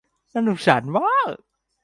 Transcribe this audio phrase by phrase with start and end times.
[0.33, 1.31] น่าสงสารมาก